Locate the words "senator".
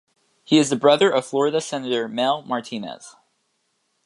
1.61-2.07